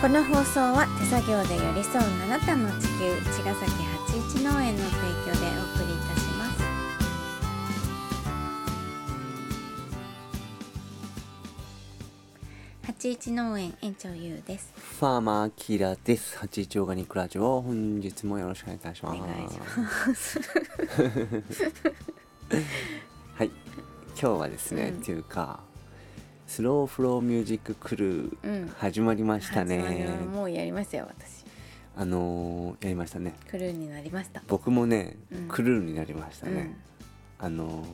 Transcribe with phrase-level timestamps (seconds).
[0.00, 4.96] この放送は手作業で寄り添うあなたの地球茅ヶ崎八一農園の提
[5.26, 6.62] 供でお送りいたします。
[12.86, 14.72] 八一農園園長ゆうです。
[14.74, 16.38] ファーマーキラです。
[16.38, 19.20] 八一オーガニックラジオ、本日もよろしくお願いいたします。
[19.20, 20.40] お願いします。
[23.36, 25.02] はい、今日はですね、うん。
[25.02, 25.60] っていうか、
[26.50, 28.06] スローフローミュージッククル
[28.42, 28.64] うん。
[28.64, 31.44] ー始まりました始まりもうやりましたよ私。
[31.96, 33.36] あのーやりましたね。
[33.48, 34.42] クルーになりました。
[34.48, 35.46] 僕もね、うん。
[35.46, 36.76] クルーになりましたね。
[37.38, 37.86] あのー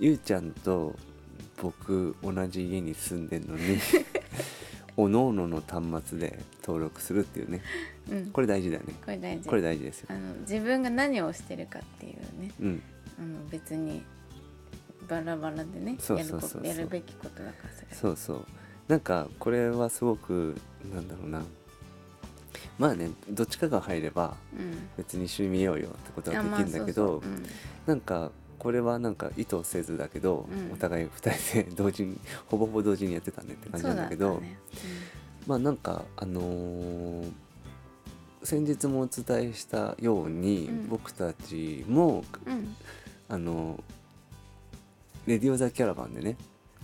[0.00, 0.96] ゆうちゃんと
[1.62, 3.78] 僕同じ家に住んでるのに
[4.98, 7.62] おのおのの端末で登録するっていうね。
[8.10, 8.92] うん、うん、これ大事だよね。
[9.02, 9.48] これ大事。
[9.48, 10.08] これ大事ですよ。
[10.10, 12.50] あの自分が何をしてるかっていうね。
[12.60, 12.82] うん。
[13.18, 14.02] あの別に
[15.08, 16.66] バラバラでねそうやるこそう。
[16.66, 18.46] やるべきことだからそうそう。
[18.88, 20.56] なんかこれはすごく
[20.94, 21.42] なんだろうな。
[22.78, 24.88] まあねどっちかが入ればうん。
[24.96, 27.22] 別に一緒に見ようよってことはできるんだけど
[27.86, 30.72] なんかこれはなんか意図せずだけど、うん。
[30.72, 34.42] お互い2人で 同時にほぼほぼ同時にやってたねって感じなんだけど
[35.46, 37.32] まあなんかあのー
[38.42, 40.88] 先日もお伝えしたように、うん。
[40.88, 42.24] 僕たちも
[43.28, 43.82] あの
[45.26, 46.36] レディオ・ザ・キャラバンでね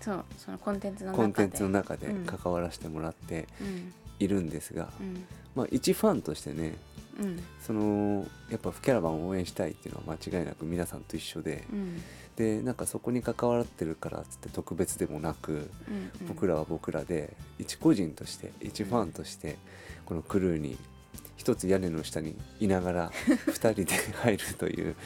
[0.00, 1.22] そうそのコンテンツの中で。
[1.22, 2.26] コンテンツの中でうん。
[2.26, 3.92] 関わらせてもらってうん。
[4.20, 5.24] いるんですが、うん。
[5.54, 6.74] まあ一ファンとしてね
[7.18, 7.42] うん。
[7.60, 12.02] そのやっぱキャラバンを応援したいっていうのは間違いなく皆さんと一緒で、うん。
[12.36, 16.10] でなんかそこに関わってるからっつって特別でもなく、うん。
[16.28, 19.56] 僕らは僕らで一個人として一ファンとして
[20.04, 20.76] このクルーに
[21.36, 23.12] 一つ屋根の下にいながら
[23.46, 23.86] 二人で
[24.22, 24.96] 入るという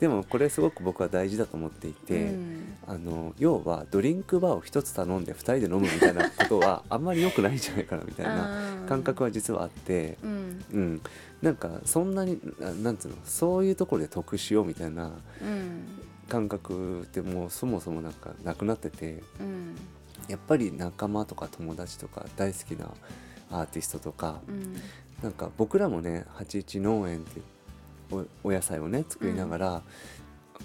[0.00, 2.24] でもこれすごく僕は大事だと思っていて。
[2.24, 2.70] うん。
[2.90, 10.64] あの要はドリンクバーを一つ頼んで2人で飲むみたいなことは あんまり良くないんじゃないかなみたいな感覚は実はあって、うん。
[10.72, 11.00] うん、
[11.40, 15.84] なんかそんなにななんつうのそういうところで得しようみたいなうん。
[16.28, 19.76] 感覚ってもうそもそもなんかなくなっててうん。
[20.26, 22.90] やっぱり仲間とか友達とか大好きな
[23.50, 24.76] アーティストとかうん。
[25.22, 27.59] なんか僕らもね81農園ってお
[28.44, 29.82] お野菜をね作りながら、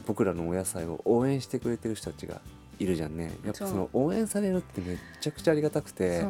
[0.05, 2.41] 僕らのお野菜を応援してくれてる人たちが
[2.79, 3.31] いるじゃんね。
[3.45, 6.25] やっぱその応援されるってめっちゃくちゃありがたくて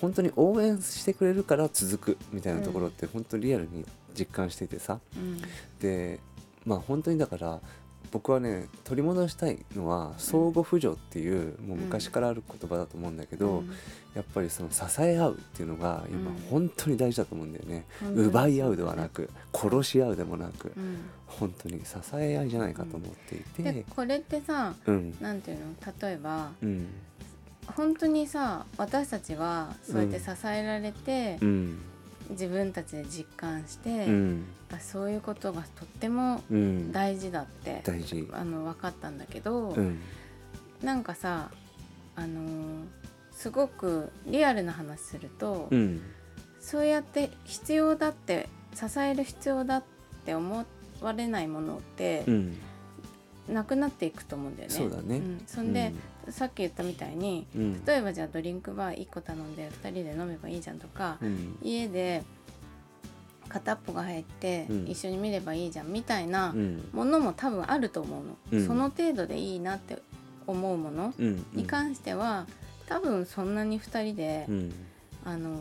[0.00, 3.84] 本当に応援してくれるから続くみたいなところって本当にリアルに
[4.18, 5.00] 実感していてさ。
[5.16, 5.40] うん。
[5.80, 6.20] で
[6.64, 7.60] まあ本当にだから
[8.14, 13.70] 僕はね取り戻したいのは相互扶助っていうもう昔からある言葉だと思うんだけど、うん。
[14.14, 16.36] やっぱりその支え合うっていうのが今うん。
[16.48, 18.26] 本当に大事だと思うんだよね、本当に。
[18.28, 20.98] 奪い合うではなく殺し合うでもなく、うん。
[21.26, 23.62] 本当に支え合いじゃないかと思っていて。
[23.64, 25.16] でこれってさうん。
[25.20, 25.64] なんていうの？
[26.00, 26.86] 例えばうん。
[27.74, 31.78] 本当にさ私たちはそうやって支えられて、うん
[32.30, 34.44] 自分たちで実感して、うん。
[34.68, 36.92] ぱそういうことがとってもうん。
[36.92, 38.28] 大事だって、大事。
[38.32, 40.00] あの分かったんだけど、うん。
[40.82, 41.50] なんかさ
[42.16, 42.84] あのー
[43.32, 46.00] すごくリアルな話すると、うん。
[46.60, 49.84] そうやって必要だって支える必要だっ
[50.24, 50.64] て思
[51.02, 52.58] われないものってうん
[53.48, 54.74] なくなっていくと思うんだよね。
[54.74, 55.18] そうだね。
[55.18, 55.42] ん。
[55.46, 55.92] そんで、
[56.30, 57.84] さっき言ったみたいにうん。
[57.84, 61.58] 例えばじゃあドリンクバー1個頼んで2人で飲めばいいじゃんとか、うん。
[61.62, 62.22] 家で
[63.48, 64.88] 片っぽが入ってうん。
[64.88, 66.88] 一緒に見ればいいじゃんみたいなうん。
[66.92, 68.66] ものも多分あると思うの、うん。
[68.66, 69.98] その程度でいいなって
[70.46, 71.44] 思うものうん。
[71.52, 72.46] に関しては
[72.86, 74.72] 多分そんなに2人で、うん。
[75.26, 75.58] あの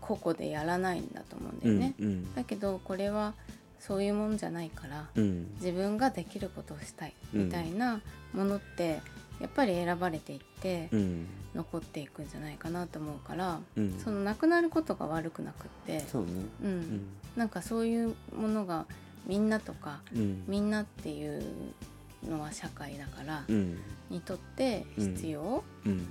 [0.00, 1.94] 個々でやらないんだと思うんだうよね。
[1.98, 2.02] ん。
[2.02, 2.34] うん。
[2.34, 3.34] だけどこれは
[3.82, 5.50] そういうもんじゃないからうん。
[5.60, 7.44] 自分ができることをしたいうん。
[7.46, 8.00] みたいな
[8.32, 9.00] ものって
[9.40, 11.26] やっぱり選ばれていってうん。
[11.54, 13.98] 残っていくんじゃないかなと思うから、うん。
[13.98, 16.30] そのなくなることが悪くなくってそうね。
[16.62, 16.70] うん。
[16.70, 17.06] うん。
[17.36, 18.86] なんかそういうものが
[19.26, 20.44] みんなとかうん。
[20.46, 21.42] みんなっていう
[22.28, 23.78] のは社会だから、うん。
[24.10, 26.06] にとって必要うん。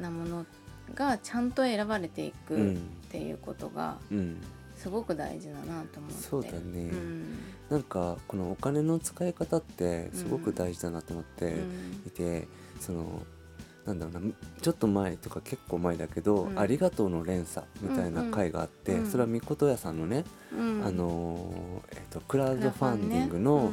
[0.00, 0.46] なもの
[0.94, 2.76] がちゃんと選ばれていくっうん
[3.10, 4.36] ていうことがうん
[4.76, 6.22] すごく大事だなと思って。
[6.22, 6.58] そうだね。
[6.58, 7.24] うん。
[7.70, 11.52] なんかこのお金の使い方ってすごく大事だなと思って。
[11.52, 12.02] うん。
[12.06, 12.46] いて、
[12.78, 13.22] その
[13.86, 16.58] なんだろうなちょっと前とか結構前だけど「うん。
[16.58, 19.10] ありがとうの連鎖」みたいな回があって、うんうん。
[19.10, 20.84] それはみこと屋さんのね、うん。
[20.84, 23.72] あのーえっとクラウドファンディングの,、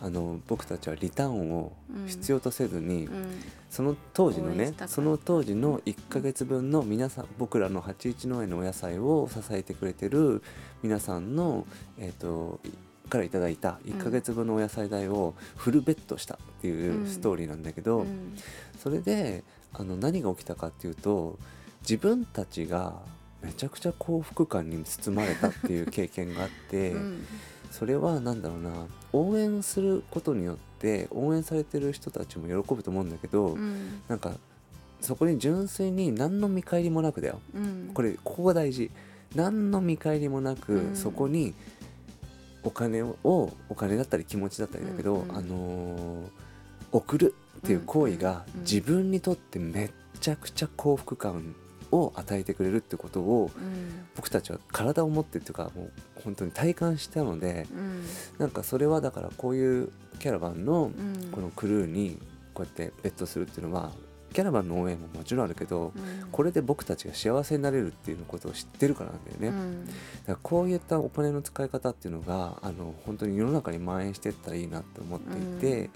[0.00, 1.72] あの僕たちはリターンを
[2.06, 3.14] 必要とせずに、うん。
[3.14, 3.26] うん。
[3.70, 10.42] その当時のねその当時の1ヶ月分の皆さん僕らの81農園のお野菜を支えてくれてる
[10.82, 11.66] 皆さんの、
[11.98, 18.36] えー、といからいただいた1ヶ月分のお野菜代をフルベットしたっていうストーリーなんだけど、うん。
[18.78, 19.44] それで
[19.74, 21.38] あの何が起きたかっていうと
[21.82, 23.02] 自分たちが
[23.42, 27.26] めちゃくちゃ幸福感に包まれたっていう経験があって、 うん
[27.70, 28.86] それは何だろうな。
[29.12, 34.00] 応援することによって応援されてる人たちも喜ぶと思うんだけど、うん。
[34.08, 34.32] なんか
[35.00, 37.40] そこに純粋に何の見返りもなくだよ。
[37.54, 37.90] うん。
[37.94, 38.90] これここが大事。
[39.34, 40.96] 何の見返りもなく、うん。
[40.96, 41.54] そこに
[42.62, 43.16] お金を
[43.68, 45.36] お金だったり気持ちだったりだけど、うんうん。
[45.36, 46.48] あのー
[46.90, 51.54] 送るっていう行為が自分にとってめっちゃくちゃ幸福感
[51.92, 54.06] を与えてくれるってことをうん。
[54.16, 55.92] 僕たちは体を持ってっていうかもう
[56.22, 58.04] 本当に体感したのでうん。
[58.38, 61.30] なんかそれはだからこういうキャラバンのうん。
[61.30, 62.18] このクルーに
[62.54, 63.92] こうやってベットするっていうのは
[64.32, 66.28] キャラバンの応援ももちろんあるけどうん。
[66.30, 69.58] これで僕たちが幸せになれるっていうことを知ってるからなんだよね。
[69.58, 69.86] うん。
[69.86, 69.96] だか
[70.32, 75.90] らこういったお金の使い方っていうのがあの本当に世の中に蔓延していったらいいなって思っていて、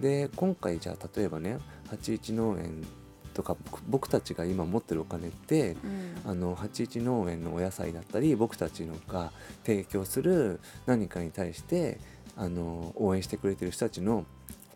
[0.00, 1.58] で今回じゃあ例えばね
[1.90, 2.86] 81農園
[3.30, 6.10] とか僕僕たちが今持ってるお金ってうん。
[6.30, 9.32] あの81農園のお野菜だったり僕たちのが
[9.64, 11.98] 提供する何かに対して
[12.36, 14.24] あの応援してくれてる人たちの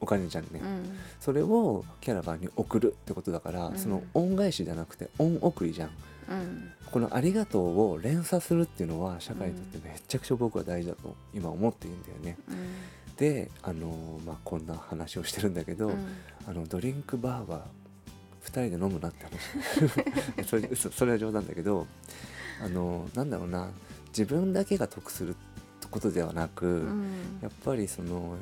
[0.01, 0.99] お金じゃんね、うん。
[1.19, 3.79] それをキャラバンに送るってことだから、うん。
[3.79, 5.91] その恩返しじゃなくて恩送りじゃん。
[6.29, 6.73] うん。
[6.91, 12.37] この「ありがとう」を連鎖するっていうのは社会にとってめちゃくちゃ僕は大事だと今思っているんだよね。
[12.49, 13.17] うん。
[13.17, 16.07] であのまあこんな話をしてるんだけど、うん。
[16.47, 17.67] あのドリンクバーは
[18.45, 20.47] 2人で飲むなって話。
[20.47, 21.87] それ嘘それは冗談だけど
[22.63, 23.71] あのなんだろうな。
[24.09, 25.35] 自分だけが得する
[25.91, 27.39] ことではなく、うん。
[27.43, 28.37] やっぱりその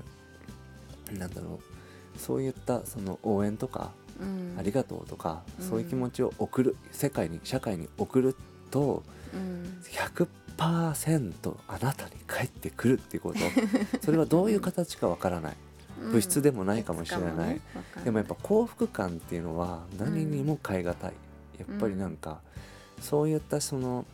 [1.12, 2.18] なんだろう。
[2.18, 3.90] そういったその応援とか
[4.20, 4.54] うん。
[4.58, 5.68] ありがとうとか、うん。
[5.68, 8.36] そういう気持ちを送る世界に社会に送る
[8.70, 9.02] と
[9.32, 9.78] うん。
[9.82, 13.38] 100%あなたに返ってくるっていうこと。
[14.04, 15.56] それはどういう形かわからない
[16.00, 17.60] 物質でもないかもしれない、
[18.04, 20.96] でもやっぱ幸福感っていうのは何にも代え難い、
[21.58, 22.40] やっぱりなんか
[23.00, 24.04] そういったその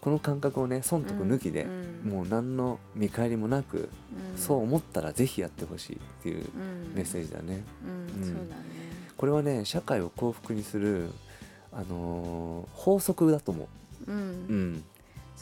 [0.00, 1.66] この感覚をね損得抜きで、
[2.04, 3.88] もう何の見返りもなく、
[4.36, 6.44] そう思ったらぜひやってほしいっていう
[6.94, 7.62] メッセージジだね。
[9.16, 11.10] これはね社会を幸福にする、
[11.72, 13.68] あのー法則だと思
[14.08, 14.10] う。
[14.10, 14.12] う。
[14.12, 14.20] うん
[14.74, 14.84] ん、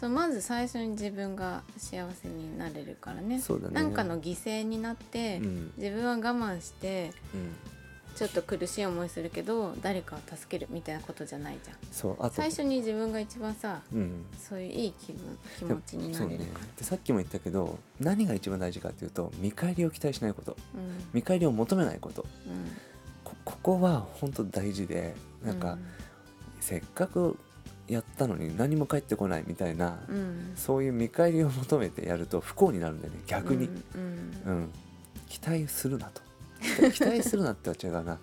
[0.00, 3.38] そうまず最初に自分が幸せになれるからね。
[3.38, 3.74] そうだね。
[3.74, 5.72] なんかの犠牲になって、うん。
[5.76, 11.76] 自分は我慢してうん、ちょっと苦しい思いするけど誰かを助けるみたいなことじゃないじゃん。
[11.92, 12.36] そうあと。
[12.36, 16.66] 最初に自分が一番さうん、そういういい気分気持ちになれるから。
[16.78, 20.56] でさっきも言ったけど何が一番大事かっていうと見返りを期待しないこと。
[20.74, 21.10] うん。
[21.12, 22.24] 見返りを求めないこと。
[22.46, 22.72] うん。
[23.22, 25.14] こここは本当大事で
[25.44, 25.76] なんか、
[26.60, 27.38] せっかく
[27.90, 30.16] やったのに何も返ってこないみたいな、うん。
[30.16, 34.70] うんそういう見返りを求めてやると不幸になるんだよね逆に、うんうん。
[35.28, 36.22] 期待するなと。
[36.92, 38.18] 期待するなっては違うな。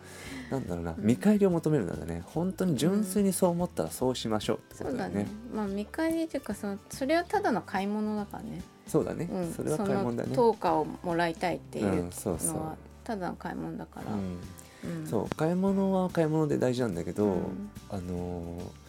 [0.51, 2.23] なんだろうな、見返りを求めるんだね。
[2.27, 10.35] 本当に純粋にそう思ったらそうしましょうってことだよね、まあ見返りというかそのそれはただの買い物だからね、そうだね、うん、それは買い物だね。
[10.35, 14.99] そ価をもらいたいっていうのはただの買い物だから、うん。
[15.01, 15.07] うん。
[15.07, 15.35] そう。
[15.35, 17.69] 買い物は買い物で大事なんだけど、うん。
[17.89, 18.86] あのー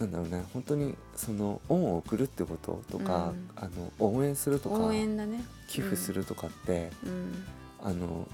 [0.00, 3.50] なんだろうね本当にその恩を送るってこととか、うん。
[3.54, 5.44] あの応援するとか応援だね。
[5.68, 7.44] 寄付するとかって、うん。
[7.82, 8.26] あの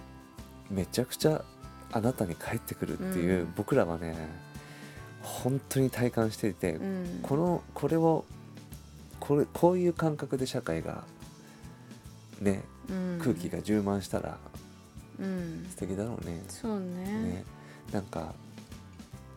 [0.71, 1.45] めちゃくちゃ
[1.93, 3.53] あなたに返ってくるっていう、うん。
[3.57, 4.17] 僕らはね
[5.23, 7.21] 本当に体感していて、うん。
[7.23, 8.25] このこれを
[9.19, 11.03] これこういう感覚で社会が
[12.41, 13.19] ねうん。
[13.21, 14.39] 空気が充満したら
[15.19, 15.67] うん。
[15.71, 16.45] 素敵だろうね。
[16.49, 17.05] そうね。
[17.05, 17.45] ね。
[17.93, 18.35] なんか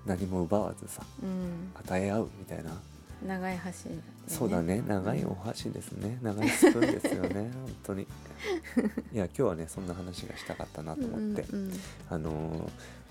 [0.09, 1.71] 何も奪わずさうん。
[1.75, 2.71] 与え合うみたいな、
[3.25, 4.01] 長い箸でね。
[4.27, 4.83] そうだね。
[4.87, 6.17] 長いお箸ですね。
[6.23, 7.51] 長いスプーンですよね。
[7.53, 8.03] 本当に。
[8.03, 8.05] い
[9.17, 11.73] や今日はねそんな話がしたかったなと思って、うんうん
[12.09, 12.69] あのー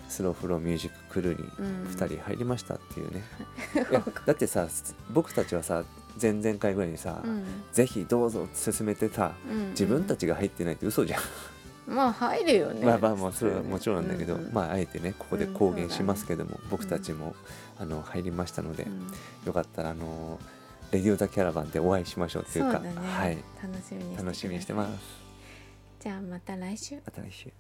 [0.09, 1.87] スローフローミュージッククルーにうん。
[1.87, 3.23] 2人入りましたっていうね、
[3.91, 4.67] いやだってさ
[5.13, 5.85] 僕たちはさ
[6.21, 7.45] 前々回ぐらいにさ、うん。
[7.73, 9.69] ぜひどうぞ進めてさうん。
[9.71, 11.21] 自分たちが入ってないって嘘じゃん、
[11.89, 14.45] まあ入るよねまあまあまあそれはもちろんなんだけど、うん。
[14.45, 17.35] うんまああえてねここで公言しますけども、僕たちも、
[17.79, 19.07] あの入りましたので、うん。
[19.47, 20.39] よかったらあの
[20.93, 22.93] レディオ・ザ・キャラバンでお会いしましょうっていうかね。
[22.95, 23.39] はい。
[23.63, 23.77] 楽
[24.35, 25.29] しみにしてます。
[26.01, 26.97] じゃあまた来週。
[26.97, 27.51] また来週